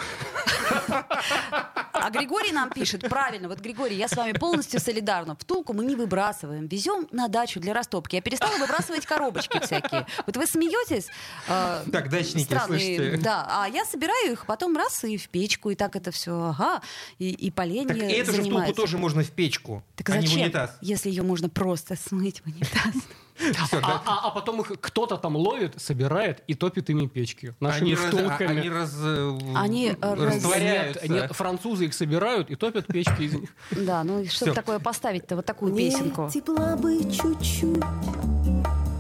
[1.93, 5.37] А Григорий нам пишет, правильно, вот Григорий, я с вами полностью солидарна.
[5.37, 8.15] Втулку мы не выбрасываем, везем на дачу для растопки.
[8.15, 10.07] Я перестала выбрасывать коробочки всякие.
[10.27, 11.09] Вот вы смеетесь.
[11.49, 13.23] Э, так, дачники, странные, слушайте.
[13.23, 16.81] Да, а я собираю их потом раз и в печку, и так это все, ага,
[17.19, 20.37] и, и поленье Так эту же втулку тоже можно в печку, так а зачем, не
[20.37, 20.79] в унитаз.
[20.81, 22.95] если ее можно просто смыть в унитаз?
[23.39, 27.55] Все, а, а, а потом их кто-то там ловит, собирает и топит ими печки.
[27.61, 28.29] Нашими они втулками.
[28.29, 31.09] Раз, они раз, э, они растворяются.
[31.09, 33.51] Нет, нет, французы их собирают и топят печки из них.
[33.89, 36.29] Да, ну что такое поставить-то, вот такую песенку?
[36.33, 37.85] тепла бы чуть-чуть,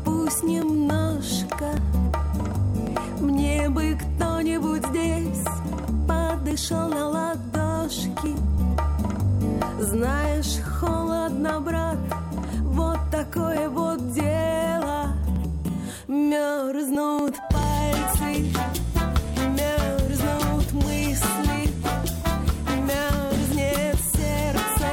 [0.04, 1.74] пусть немножко.
[3.20, 5.44] Мне бы кто-нибудь здесь
[6.06, 8.34] подышал на ладошки.
[9.80, 11.98] Знаешь, холодно, брат,
[12.78, 15.08] вот такое вот дело.
[16.06, 18.46] Мерзнут пальцы,
[19.58, 21.74] мерзнут мысли
[22.88, 24.90] Мерзнет сердце,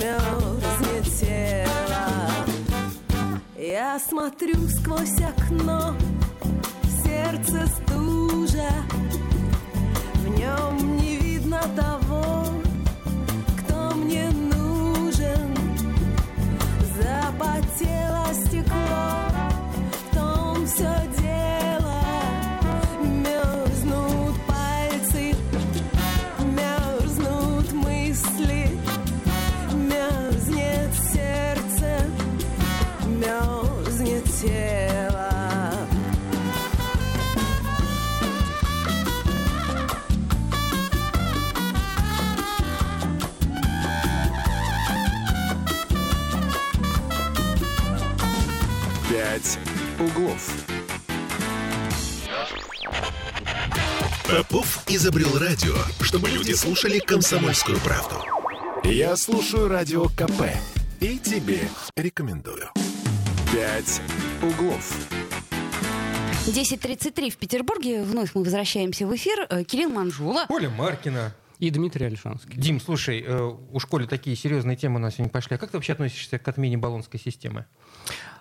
[0.00, 2.06] мерзнет тело.
[3.58, 5.94] Я смотрю сквозь окно,
[7.04, 8.70] сердце стужа.
[10.14, 12.44] В нем не видно того,
[17.04, 19.28] запотело стекло,
[19.92, 21.03] в том все
[54.34, 58.16] Попов изобрел радио, чтобы люди слушали комсомольскую правду.
[58.82, 60.50] Я слушаю радио КП
[60.98, 61.60] и тебе
[61.96, 62.68] рекомендую.
[63.52, 64.02] «Пять
[64.42, 64.92] углов».
[66.48, 68.02] 10.33 в Петербурге.
[68.02, 69.46] Вновь мы возвращаемся в эфир.
[69.48, 70.46] Э, Кирилл Манжула.
[70.48, 71.32] Оля Маркина.
[71.60, 72.56] И Дмитрий Альшанский.
[72.56, 75.54] Дим, слушай, э, у школе такие серьезные темы у нас сегодня пошли.
[75.54, 77.66] А как ты вообще относишься к отмене баллонской системы?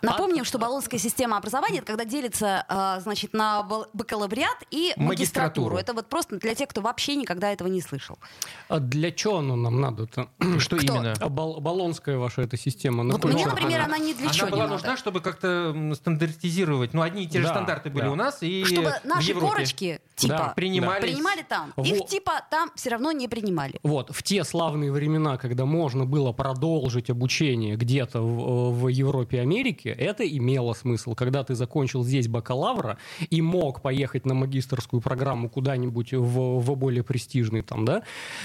[0.04, 0.46] Напомним, а...
[0.46, 5.08] что баллонская система образования это когда делится э, значит, на бакалавриат и магистратуру.
[5.08, 5.78] магистратуру.
[5.78, 8.20] Это вот просто для тех, кто вообще никогда этого не слышал.
[8.68, 10.30] А для чего оно нам надо-то?
[10.60, 10.96] Что Кто?
[10.96, 11.14] именно?
[11.20, 13.04] А бал- баллонская ваша эта система.
[13.04, 16.94] Вот мне, например, она, она не для чего Она была нужна, чтобы как-то стандартизировать.
[16.94, 18.12] Ну, одни и те же да, стандарты были да.
[18.12, 19.48] у нас и Чтобы наши в Европе.
[19.48, 20.34] корочки типа.
[20.34, 21.04] Да, принимались.
[21.04, 21.74] Принимали там.
[21.78, 23.80] Их Во- типа там все равно не принимали.
[23.84, 29.40] Вот, в те славные времена, когда можно было продолжить обучение где-то в, в Европе и
[29.40, 31.16] Америке, это имело смысл.
[31.16, 32.98] Когда ты закончил здесь бакалавра
[33.30, 38.04] и мог поехать на магистрскую программу куда-нибудь в, в более престижный там, да,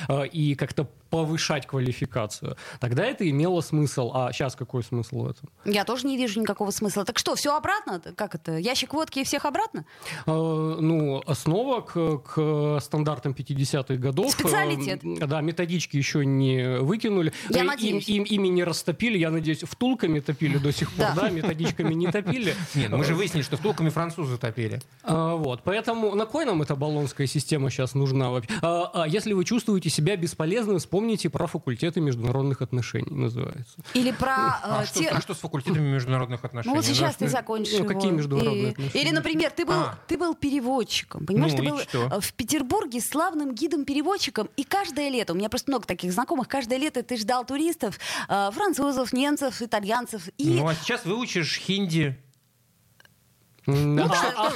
[0.08, 4.10] э, и как-то повышать квалификацию, тогда это имело смысл.
[4.14, 5.48] А сейчас какой смысл в этом?
[5.64, 7.04] Я тоже не вижу никакого смысла.
[7.04, 8.00] Так что, все обратно?
[8.14, 8.58] Как это?
[8.58, 9.86] Ящик водки и всех обратно?
[10.26, 14.32] Э, ну, снова к, к стандартам 50-х годов.
[14.32, 15.00] Специалитет.
[15.02, 17.32] Э, Да, методички еще не выкинули.
[17.48, 18.08] Я Э, надеюсь.
[18.08, 21.22] Им, им- ими не растопили, я надеюсь, втулками топили до сих пор, Да.
[21.22, 22.54] да, методичками не топили.
[22.74, 24.80] Нет, мы же выяснили, что втулками французы топили.
[25.02, 28.50] А, Вот, поэтому на кой нам эта баллонская система сейчас нужна вообще?
[28.62, 33.76] А, а если вы чувствуете себя бесполезным, вспомните про факультеты международных отношений, называется.
[33.94, 36.74] Или про А, э, что, а что с факультетами международных отношений?
[36.74, 37.88] Ну вот сейчас ты закончишь ну, его.
[37.88, 39.02] какие международные отношения?
[39.02, 41.26] Или, например, ты был, переводчиком.
[41.26, 44.48] Понимаешь, Ну ты был э, в Петербурге славным гидом-переводчиком.
[44.56, 47.98] И каждое лето, у меня просто много таких знакомых, каждое лето ты ждал туристов,
[48.28, 50.28] э, французов, немцев, итальянцев.
[50.38, 52.16] И Ну а сейчас выучишь хинди.
[53.68, 54.50] Да, а-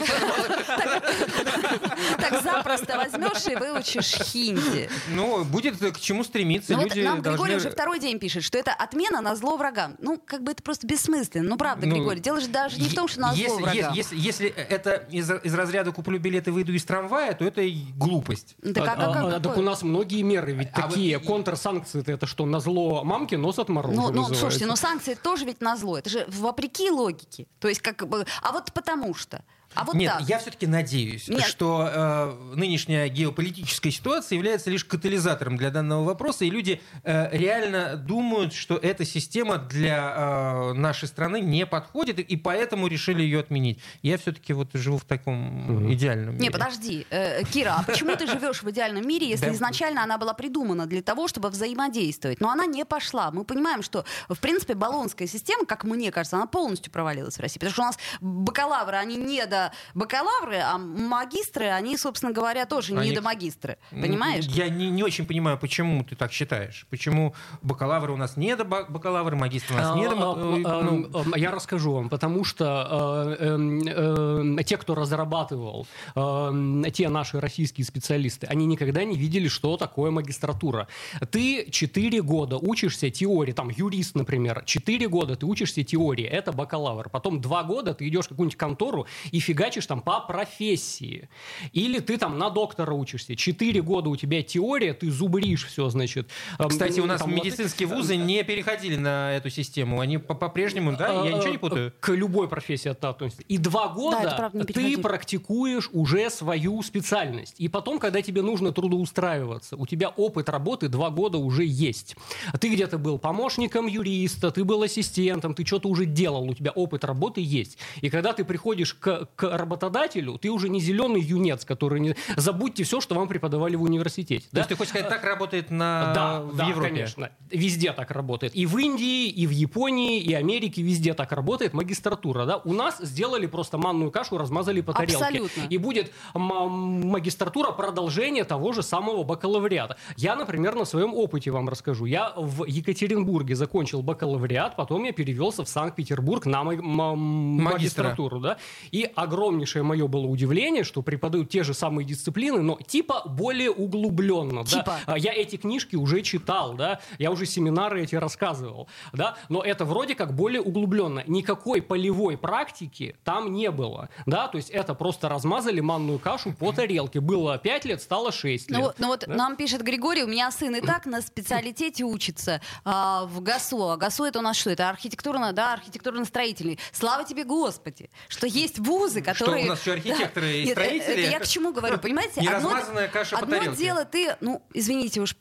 [2.19, 4.89] так запросто возьмешь и выучишь хинди.
[5.11, 6.73] Ну, будет к чему стремиться.
[6.73, 7.21] Ну вот нам.
[7.21, 9.97] Григорий уже второй день пишет, что это отмена на зло врагам.
[9.99, 11.49] Ну, как бы это просто бессмысленно.
[11.51, 13.93] Ну, правда, Ну, Григорий, дело же даже не в том, что на зло врагам.
[13.93, 18.57] если, это из, разряда куплю билеты, выйду из трамвая, то это и глупость.
[18.75, 21.19] Так, а а- а- так у нас многие меры ведь такие.
[21.19, 25.45] Контрсанкции это что, на зло мамки нос от мороза Ну, ну, слушайте, но санкции тоже
[25.45, 25.99] ведь на зло.
[25.99, 27.47] Это же вопреки логике.
[27.61, 28.25] То есть как бы...
[28.43, 29.45] А вот потому что.
[29.75, 30.29] А вот Нет, так.
[30.29, 31.45] я все-таки надеюсь, Нет.
[31.45, 37.97] что э, нынешняя геополитическая ситуация является лишь катализатором для данного вопроса, и люди э, реально
[37.97, 43.79] думают, что эта система для э, нашей страны не подходит, и поэтому решили ее отменить.
[44.03, 46.45] Я все-таки вот живу в таком идеальном мире.
[46.45, 49.53] Не, подожди, э, Кира, а почему ты живешь в идеальном мире, если Да.
[49.53, 52.41] изначально она была придумана для того, чтобы взаимодействовать?
[52.41, 53.31] Но она не пошла.
[53.31, 57.59] Мы понимаем, что, в принципе, баллонская система, как мне кажется, она полностью провалилась в России.
[57.59, 59.62] Потому что у нас бакалавры, они не до
[59.95, 63.77] бакалавры, а магистры, они, собственно говоря, тоже не Они- до магистры.
[63.91, 64.47] Понимаешь?
[64.47, 66.87] Я не, не очень понимаю, почему ты так считаешь.
[66.91, 70.17] Почему бакалавры у нас не до ба- бакалавры, магистры у нас не до...
[70.17, 74.77] А, а, э, ну, а, а, Я расскажу вам, потому что э, э, э, те,
[74.77, 80.89] кто разрабатывал э, те наши российские специалисты, они никогда не видели, что такое магистратура.
[81.31, 87.09] Ты 4 года учишься теории, там юрист, например, 4 года ты учишься теории, это бакалавр.
[87.11, 91.29] Потом 2 года ты идешь в какую-нибудь контору и фигачишь там по профессии.
[91.73, 93.37] Или ты там на доктора учишься.
[93.37, 96.29] 4 года у тебя теория, ты зубришь все, значит.
[96.59, 100.01] Эм, Кстати, у нас там вот- медицинские вузы не переходили на эту систему.
[100.01, 101.25] Они по- по-прежнему, да?
[101.25, 101.93] Я ничего не путаю?
[102.01, 103.43] К любой профессии это относится.
[103.43, 107.55] И два года правда, не ты практикуешь уже свою специальность.
[107.59, 112.17] И потом, когда тебе нужно трудоустраиваться, у тебя опыт работы два года уже есть.
[112.59, 117.05] Ты где-то был помощником юриста, ты был ассистентом, ты что-то уже делал, у тебя опыт
[117.05, 117.77] работы есть.
[118.01, 122.17] И когда ты приходишь к, к работодателю, ты уже не зеленый юнец, который не...
[122.37, 124.45] Забудьте все, что вам преподавали в университете.
[124.47, 124.61] То да?
[124.61, 126.13] есть ты хочешь сказать, так работает на...
[126.15, 126.89] Да, в да, Европе?
[126.89, 127.31] конечно.
[127.51, 128.55] Везде так работает.
[128.55, 132.45] И в Индии, и в Японии, и Америке везде так работает магистратура.
[132.47, 132.57] Да?
[132.59, 135.17] У нас сделали просто манную кашу, размазали по тарелке.
[135.25, 135.63] Абсолютно.
[135.69, 139.97] И будет м- магистратура продолжение того же самого бакалавриата.
[140.17, 142.05] Я, например, на своем опыте вам расскажу.
[142.07, 147.73] Я в Екатеринбурге закончил бакалавриат, потом я перевелся в Санкт-Петербург на ма- ма- Магистра.
[147.73, 148.41] магистратуру.
[148.41, 148.57] Да?
[148.91, 154.63] И огромнейшее мое было удивление, что преподают те же самые дисциплины, но типа более углубленно.
[154.65, 154.71] да.
[154.71, 154.99] Типа?
[155.07, 159.85] А, Я эти книжки уже читал, да, я уже семинары эти рассказывал, да, но это
[159.85, 161.25] вроде как более углубленно.
[161.27, 166.73] Никакой полевой практики там не было, да, то есть это просто размазали манную кашу по
[166.73, 167.21] тарелке.
[167.21, 168.79] Было 5 лет, стало 6 лет.
[168.79, 169.35] Ну, вот- ну вот Да?
[169.35, 173.93] нам пишет Григорий, у меня сын и так на специалитете учится а, в ГАСО.
[173.95, 174.71] А ГАСО это у нас что?
[174.71, 176.79] Это архитектурно, да, архитектурно-строительный.
[176.93, 178.79] Слава тебе, Господи, что есть
[179.13, 179.65] вузы, которые...
[179.67, 181.23] у нас еще архитекторы и Нет, э, строители?
[181.25, 182.41] это я к чему говорю, понимаете?
[182.41, 182.71] Не Одно-
[183.13, 183.77] каша по Одно тарелке.
[183.79, 185.37] дело ты, ну, извините уж,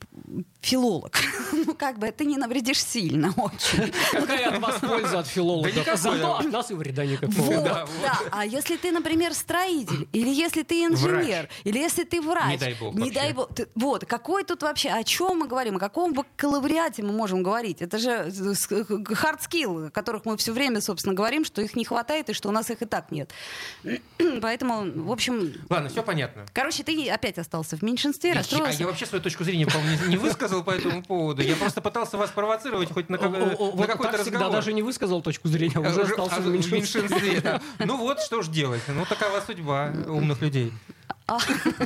[0.62, 1.18] филолог.
[1.54, 3.92] ну, как бы, ты не навредишь сильно очень.
[4.12, 5.74] Какая от вас польза от филологов?
[5.86, 5.96] Да.
[5.96, 7.42] Зато от нас и вреда никакого.
[7.42, 8.20] Вот, Да, да.
[8.32, 12.74] А если ты, например, строитель, или если ты инженер, или если ты врач, Не дай
[12.76, 13.14] бог не вообще.
[13.20, 17.12] дай бог, ты- вот какой тут вообще, о чем мы говорим, о каком бакалавриате мы
[17.12, 17.82] можем говорить?
[17.82, 22.30] Это же hard skill, о которых мы все время, собственно, говорим, что их не хватает
[22.30, 23.32] и что у нас их и так нет.
[24.42, 26.46] Поэтому, в общем, Ладно, все понятно.
[26.54, 28.80] короче, ты опять остался в меньшинстве, Я, а расстроился.
[28.80, 31.42] я вообще свою точку зрения, по-моему, не, не высказал по этому поводу.
[31.42, 34.52] Я просто пытался вас провоцировать хоть на, как- какой-то разговор.
[34.52, 37.42] даже не высказал точку зрения, а А уже уже- остался а в в меньшинстве.
[37.42, 37.62] да.
[37.86, 38.82] Ну вот, что ж делать.
[38.88, 40.72] Ну, такова судьба умных людей.
[41.28, 41.38] А,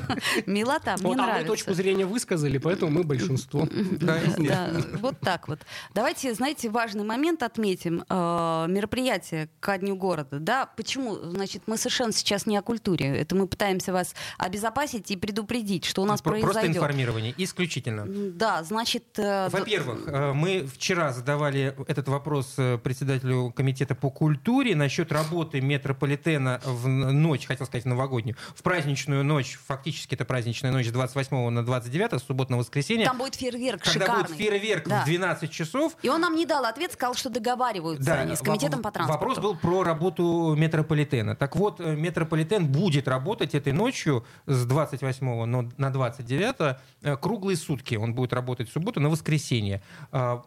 [0.46, 1.48] Милота, мне Вот, а мы нравится.
[1.48, 3.68] точку зрения высказали, поэтому мы большинство.
[4.00, 5.60] Да, Да, вот так вот.
[5.94, 8.04] Давайте, знаете, важный момент отметим.
[8.10, 10.40] Э, мероприятие ко Дню города.
[10.40, 11.16] Да, почему?
[11.16, 13.08] Значит, мы совершенно сейчас не о культуре.
[13.18, 16.78] Это мы пытаемся вас обезопасить и предупредить, что у нас Про- Просто произойдет.
[16.78, 18.06] информирование, исключительно.
[18.08, 19.04] Да, значит...
[19.18, 25.62] э, Во-первых, э, мы вчера задавали этот вопрос э, председателю комитета по культуре насчет работы
[25.62, 31.50] метрополитена в ночь, хотел сказать новогоднюю, в праздничную ночь, фактически это праздничная ночь с 28
[31.50, 34.24] на 29, с суббота на воскресенье, Там будет фейерверк когда шикарный.
[34.24, 35.02] будет фейерверк Да.
[35.02, 35.98] в 12 часов.
[36.02, 39.26] И он нам не дал ответ, сказал, что договариваются они с комитетом по транспорту.
[39.28, 41.36] Вопрос был про работу метрополитена.
[41.36, 47.58] Так вот, э, метрополитен будет работать этой ночью с 28 но- на 29 э, круглые
[47.58, 47.96] сутки.
[47.96, 49.82] Он будет работать в субботу на воскресенье.
[50.12, 50.44] А,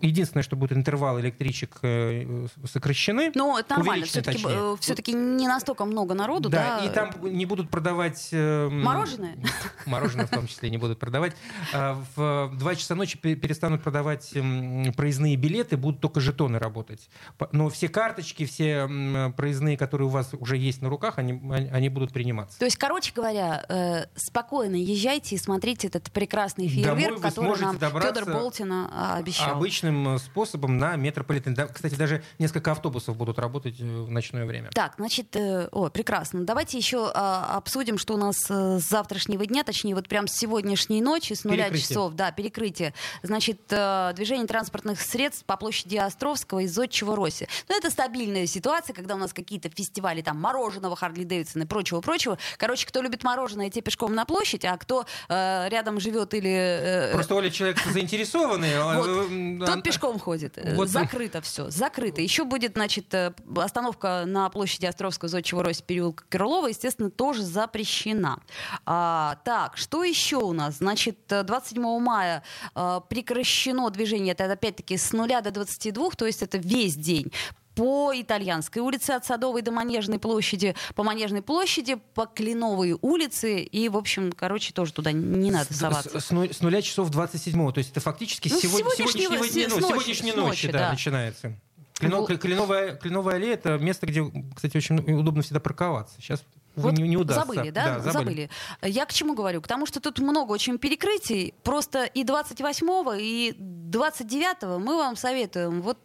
[0.00, 3.32] Единственное, что будет интервал электричек э, сокращены.
[3.34, 4.06] Но это нормально.
[4.06, 4.44] Все-таки,
[4.80, 6.78] все-таки не настолько много народу, да?
[6.80, 8.28] Да, и там не будут продавать...
[8.32, 9.36] э, Мороженое?
[9.86, 11.34] Мороженое в том числе не будут продавать.
[11.72, 17.08] А, В 2 часа ночи пе- перестанут продавать м, проездные билеты, будут только жетоны работать.
[17.52, 21.88] Но все карточки, все м, проездные, которые у вас уже есть на руках, они, они-
[21.88, 22.58] будут приниматься.
[22.58, 28.24] То есть, короче говоря, э, спокойно езжайте и смотрите этот прекрасный фейерверк, который нам Федор
[28.24, 29.52] Болтина а, обещал.
[29.56, 31.54] Обычным э, способом на метрополитен.
[31.54, 34.70] Да, Кстати, даже несколько автобусов будут работать э, в ночное время.
[34.74, 36.44] Так, значит, о, прекрасно.
[36.44, 37.25] Давайте еще а,
[37.56, 41.44] обсудим, что у нас э, с завтрашнего дня, точнее, вот прям с сегодняшней ночи, с
[41.44, 41.88] нуля Перекрытие.
[41.88, 42.94] часов, да, перекрытие.
[43.22, 47.48] Значит, э, движение транспортных средств по площади Островского из Зодчего Роси.
[47.68, 52.38] Ну, это стабильная ситуация, когда у нас какие-то фестивали там мороженого, Харли Дэвидсона и прочего-прочего.
[52.58, 56.50] Короче, кто любит мороженое, те пешком на площадь, а кто э, рядом живет или...
[56.50, 58.70] э, Просто Оля человек заинтересованный.
[58.76, 60.54] а, э, Тот а- пешком ходит.
[60.56, 60.76] Э.
[60.86, 61.70] Закрыто все.
[61.70, 62.20] Закрыто.
[62.20, 68.40] Еще будет, значит, э, остановка на площади Островского Зодчего Роси переулка Крылова, естественно, тоже запрещена.
[68.84, 70.76] А, так, что еще у нас?
[70.78, 72.42] Значит, э, 27 мая
[72.74, 77.32] э, прекращено движение, это опять-таки с нуля до 22, то есть это весь день
[77.74, 83.60] по Итальянской улице от Садовой до Манежной площади, по Манежной площади, по Кленовой улице.
[83.60, 86.18] И, в общем, короче, тоже туда не надо соваться.
[86.18, 89.52] С, с ну- с нуля часов 27 то есть это фактически Ну, сегодня- сегодняшнего- сегодняшнего
[89.52, 90.90] дня, с ну, ночи, сегодняшней ночи, ночи, да, да.
[90.92, 91.52] начинается.
[92.00, 94.22] Клино- Ну- кленовая, кленовая аллея это место, где,
[94.54, 96.14] кстати, очень удобно всегда парковаться.
[96.20, 96.42] Сейчас
[96.76, 97.44] Вот не, не удастся.
[97.46, 98.00] забыли, да?
[98.00, 98.50] забыли.
[98.82, 99.60] Я к чему говорю?
[99.62, 101.54] К тому, что тут много очень перекрытий.
[101.62, 105.98] Просто и 28-го, и 29-го мы вам советуем вот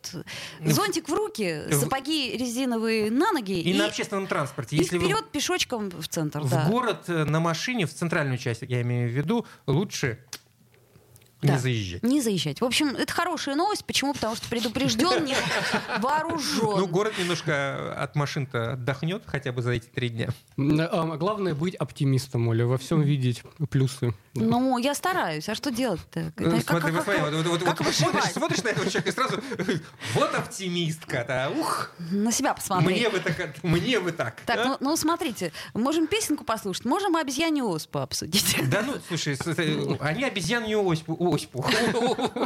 [0.66, 4.76] зонтик в руки, сапоги резиновые на ноги И, на общественном транспорте.
[4.76, 6.40] и Если вы вперед пешочком в центр.
[6.42, 6.68] в да.
[6.70, 10.20] город э, на машине, в центральную часть, я имею в виду, лучше
[11.42, 11.58] не Да.
[11.58, 12.04] заезжать.
[12.04, 12.62] Не заезжать.
[12.62, 13.86] В общем, это хорошая новость.
[13.86, 14.14] Почему?
[14.14, 15.36] Потому что предупрежден, не
[16.00, 16.80] вооружен.
[16.80, 20.30] Ну, город немножко от машин-то отдохнет хотя бы за эти три дня.
[20.58, 24.14] М, а, Главное быть оптимистом, Оля, во всем видеть плюсы.
[24.34, 25.50] Ну, я стараюсь.
[25.50, 26.32] А что делать-то?
[28.34, 29.42] Смотришь, на этого человека и сразу
[30.14, 32.96] вот оптимистка-то, ух, На себя посмотри.
[32.96, 34.36] мне бы так, мне бы так.
[34.46, 38.56] Так, ну, ну смотрите, можем песенку послушать, можем обезьянью оспу обсудить.
[38.70, 41.66] Да ну, слушай, с- они обезьянью оспу, оспу,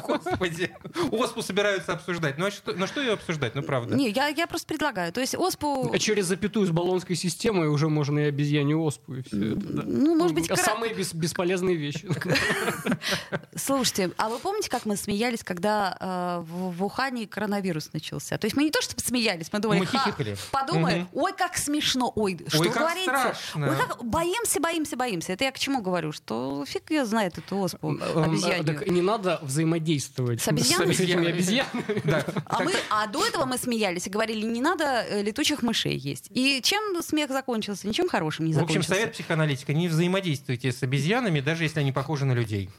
[0.08, 0.72] господи,
[1.12, 2.38] оспу собираются обсуждать.
[2.38, 3.96] Ну а что, ну что ее обсуждать, ну правда.
[3.96, 5.12] Не, я, я просто предлагаю.
[5.14, 9.22] То есть оспу, А через запятую с баллонской системой уже можно и обезьянью оспу, и
[9.24, 9.84] все это, да.
[9.86, 12.08] ну, может быть, кра- Самые бес- бесполезные вещи.
[13.56, 18.38] Слушайте, а вы помните, как мы смеялись, когда э, в, в Ухане коронавирус начался?
[18.38, 20.36] То есть мы не то чтобы смеялись, мы думали, Мы «Ха, хихикали.
[20.52, 21.10] подумаем, Мгм.
[21.14, 23.12] ой, как смешно, ой, что Ой, как говорится?
[23.12, 23.70] страшно.
[23.70, 25.34] Ой, как боимся, боимся, боимся.
[25.34, 26.12] Это я к чему говорю?
[26.12, 28.66] Что фиг ее знает эту оспу Эм, обезьянью.
[28.80, 30.94] Так не надо взаимодействовать С обезьянами?
[30.94, 32.02] с этими обезьянами.
[32.04, 32.26] Да.
[32.46, 36.28] А, мы, а до этого мы смеялись и говорили, не надо э, летучих мышей есть.
[36.32, 37.88] И чем смех закончился?
[37.88, 38.94] Ничем хорошим не В общем, закончился.
[38.96, 42.70] совет психоаналитика, не взаимодействуйте с обезьянами, даже если они похожи на людей.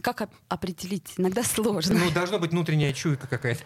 [0.00, 1.14] Как оп- определить?
[1.16, 1.98] Иногда сложно.
[1.98, 3.62] Ну, должна быть внутренняя чуйка какая-то.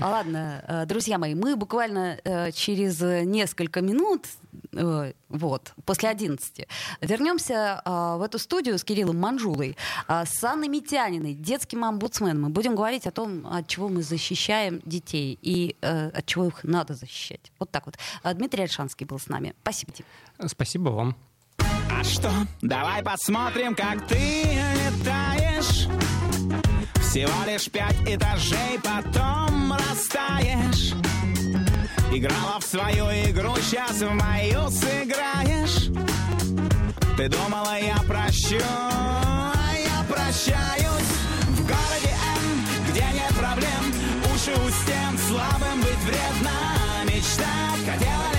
[0.00, 4.26] А Ладно, э, друзья мои, мы буквально э, через несколько минут,
[4.72, 6.66] э, вот, после 11,
[7.00, 9.76] вернемся в эту студию с Кириллом Манжулой,
[10.08, 12.42] с Анной Митяниной, детским омбудсменом.
[12.42, 16.94] Мы будем говорить о том, от чего мы защищаем детей и от чего их надо
[16.94, 17.52] защищать.
[17.58, 17.96] Вот так вот.
[18.34, 19.54] Дмитрий Альшанский был с нами.
[19.62, 20.48] Спасибо, Дим.
[20.48, 21.16] Спасибо вам.
[21.90, 22.30] А что?
[22.60, 25.88] Давай посмотрим, как ты летаешь.
[27.00, 30.94] Всего лишь пять этажей, потом растаешь.
[32.12, 35.88] Играла в свою игру, сейчас в мою сыграешь.
[37.16, 41.12] Ты думала, я прощу, а я прощаюсь.
[41.48, 43.84] В городе М, где нет проблем,
[44.34, 46.50] уши у стен, слабым быть вредно.
[47.04, 48.31] Мечтать, хотела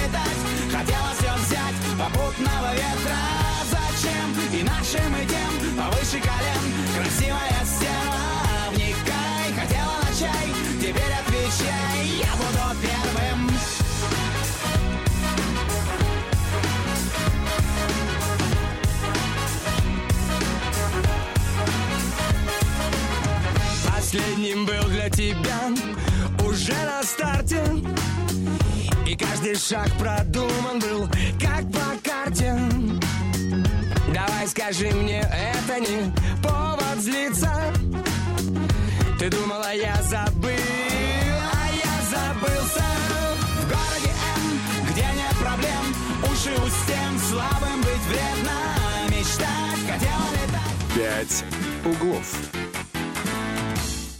[2.33, 3.17] попутного ветра.
[3.69, 4.59] Зачем?
[4.59, 6.63] И нашим и тем повыше колен.
[6.95, 10.47] Красивая стена, вникай Хотела на чай,
[10.79, 13.49] теперь отвечай Я буду первым.
[23.95, 25.71] Последним был для тебя
[26.45, 27.63] уже на старте.
[29.13, 31.07] И каждый шаг продуман был,
[31.39, 32.57] как по карте.
[34.11, 36.11] Давай скажи мне, это не
[36.41, 37.51] повод злиться.
[39.19, 42.85] Ты думала, я забыл, а я забылся.
[43.61, 45.93] В городе М, где нет проблем
[46.23, 48.57] Уши у стен, слабым быть вредно.
[49.09, 50.95] Мечтать, хотела летать.
[50.95, 51.43] «Пять
[51.85, 52.72] углов».